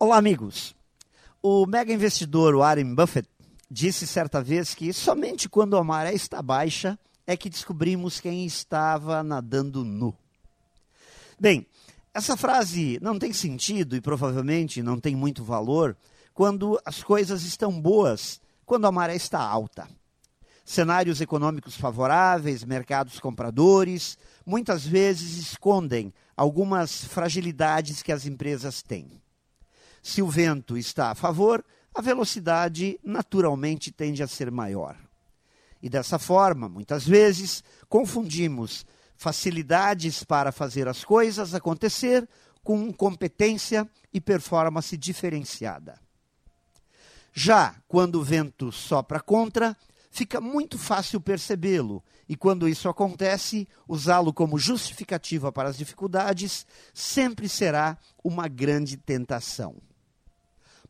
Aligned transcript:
Olá, 0.00 0.16
amigos. 0.16 0.76
O 1.42 1.66
mega 1.66 1.92
investidor 1.92 2.54
Warren 2.54 2.94
Buffett 2.94 3.28
disse 3.68 4.06
certa 4.06 4.40
vez 4.40 4.72
que 4.72 4.92
somente 4.92 5.48
quando 5.48 5.76
a 5.76 5.82
maré 5.82 6.14
está 6.14 6.40
baixa 6.40 6.96
é 7.26 7.36
que 7.36 7.50
descobrimos 7.50 8.20
quem 8.20 8.46
estava 8.46 9.24
nadando 9.24 9.84
nu. 9.84 10.14
Bem, 11.36 11.66
essa 12.14 12.36
frase 12.36 12.96
não 13.02 13.18
tem 13.18 13.32
sentido 13.32 13.96
e 13.96 14.00
provavelmente 14.00 14.84
não 14.84 15.00
tem 15.00 15.16
muito 15.16 15.42
valor 15.42 15.96
quando 16.32 16.80
as 16.84 17.02
coisas 17.02 17.42
estão 17.42 17.80
boas, 17.80 18.40
quando 18.64 18.86
a 18.86 18.92
maré 18.92 19.16
está 19.16 19.40
alta. 19.40 19.88
Cenários 20.64 21.20
econômicos 21.20 21.76
favoráveis, 21.76 22.62
mercados 22.62 23.18
compradores, 23.18 24.16
muitas 24.46 24.86
vezes 24.86 25.38
escondem 25.38 26.14
algumas 26.36 27.02
fragilidades 27.02 28.00
que 28.00 28.12
as 28.12 28.26
empresas 28.26 28.80
têm. 28.80 29.20
Se 30.02 30.22
o 30.22 30.28
vento 30.28 30.76
está 30.76 31.10
a 31.10 31.14
favor, 31.14 31.64
a 31.94 32.00
velocidade 32.00 32.98
naturalmente 33.02 33.90
tende 33.90 34.22
a 34.22 34.28
ser 34.28 34.50
maior. 34.50 34.96
E 35.82 35.88
dessa 35.88 36.18
forma, 36.18 36.68
muitas 36.68 37.06
vezes, 37.06 37.62
confundimos 37.88 38.84
facilidades 39.16 40.22
para 40.22 40.52
fazer 40.52 40.86
as 40.88 41.04
coisas 41.04 41.54
acontecer 41.54 42.28
com 42.62 42.92
competência 42.92 43.88
e 44.12 44.20
performance 44.20 44.96
diferenciada. 44.96 45.98
Já 47.32 47.74
quando 47.86 48.16
o 48.16 48.24
vento 48.24 48.70
sopra 48.70 49.20
contra, 49.20 49.76
fica 50.10 50.40
muito 50.40 50.78
fácil 50.78 51.20
percebê-lo, 51.20 52.02
e 52.28 52.36
quando 52.36 52.68
isso 52.68 52.88
acontece, 52.88 53.66
usá-lo 53.88 54.32
como 54.32 54.58
justificativa 54.58 55.50
para 55.50 55.68
as 55.68 55.78
dificuldades 55.78 56.66
sempre 56.92 57.48
será 57.48 57.96
uma 58.22 58.48
grande 58.48 58.96
tentação. 58.96 59.76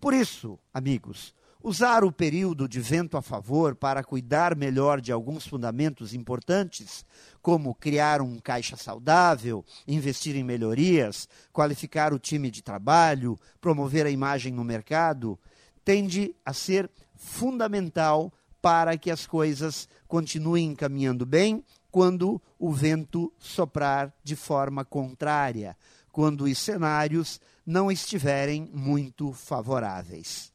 Por 0.01 0.15
isso, 0.15 0.59
amigos, 0.73 1.35
usar 1.63 2.05
o 2.05 2.13
período 2.13 2.69
de 2.69 2.81
vento 2.81 3.17
a 3.17 3.23
favor 3.23 3.75
para 3.75 4.05
cuidar 4.05 4.55
melhor 4.55 5.01
de 5.01 5.11
alguns 5.11 5.47
fundamentos 5.47 6.15
importantes, 6.15 7.05
como 7.43 7.75
criar 7.75 8.23
um 8.23 8.39
caixa 8.39 8.77
saudável, 8.77 9.65
investir 9.87 10.37
em 10.37 10.45
melhorias, 10.45 11.29
qualificar 11.53 12.13
o 12.13 12.19
time 12.19 12.51
de 12.51 12.63
trabalho, 12.63 13.39
promover 13.61 14.07
a 14.07 14.11
imagem 14.11 14.53
no 14.53 14.63
mercado, 14.63 15.39
tende 15.85 16.35
a 16.45 16.53
ser 16.53 16.89
fundamental 17.17 18.33
para 18.63 18.97
que 18.97 19.11
as 19.11 19.27
coisas 19.27 19.89
continuem 20.07 20.75
caminhando 20.75 21.27
bem 21.27 21.65
quando 21.91 22.41
o 22.59 22.73
vento 22.73 23.33
soprar 23.39 24.13
de 24.23 24.37
forma 24.37 24.85
contrária, 24.85 25.77
quando 26.19 26.47
os 26.47 26.59
cenários 26.59 27.41
não 27.65 27.93
estiverem 27.93 28.69
muito 28.75 29.33
favoráveis. 29.33 30.53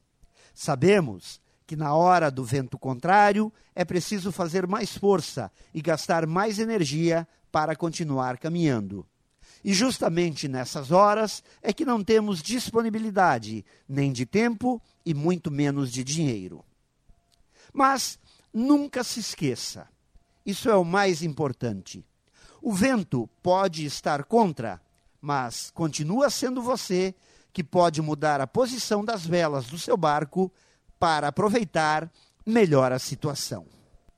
Sabemos 0.54 1.40
que 1.66 1.78
na 1.78 1.96
hora 1.96 2.30
do 2.30 2.44
vento 2.44 2.78
contrário 2.78 3.50
é 3.74 3.86
preciso 3.86 4.30
fazer 4.30 4.68
mais 4.68 4.98
força 4.98 5.50
e 5.74 5.82
gastar 5.82 6.28
mais 6.28 6.60
energia 6.60 7.26
para 7.50 7.78
continuar 7.78 8.38
caminhando. 8.40 9.08
E 9.64 9.74
justamente 9.74 10.50
nessas 10.50 10.92
horas 10.92 11.42
é 11.62 11.72
que 11.72 11.86
não 11.86 12.04
temos 12.04 12.44
disponibilidade 12.44 13.64
nem 13.88 14.12
de 14.12 14.26
tempo 14.26 14.82
e 15.06 15.14
muito 15.14 15.50
menos 15.50 15.94
de 15.94 16.04
dinheiro. 16.04 16.62
Mas 17.72 18.20
nunca 18.54 19.02
se 19.02 19.22
esqueça, 19.22 19.88
isso 20.46 20.70
é 20.70 20.76
o 20.76 20.84
mais 20.84 21.24
importante. 21.24 22.06
O 22.62 22.74
vento 22.74 23.30
pode 23.42 23.86
estar 23.86 24.26
contra, 24.26 24.83
mas 25.24 25.72
continua 25.72 26.30
sendo 26.30 26.62
você 26.62 27.16
que 27.54 27.64
pode 27.64 28.02
mudar 28.02 28.42
a 28.42 28.48
posição 28.48 29.06
das 29.06 29.26
velas 29.26 29.68
do 29.68 29.80
seu 29.80 29.96
barco 29.96 30.52
para 31.00 31.30
aproveitar 31.30 32.12
melhor 32.46 32.92
a 32.92 33.00
situação. 33.00 33.66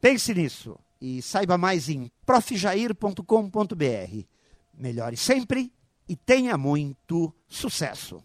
Pense 0.02 0.34
nisso 0.34 0.80
e 1.00 1.22
saiba 1.22 1.60
mais 1.60 1.90
em 1.90 2.12
profjair.com.br. 2.26 4.26
Melhore 4.74 5.16
sempre 5.16 5.72
e 6.10 6.16
tenha 6.16 6.58
muito 6.58 7.32
sucesso. 7.48 8.24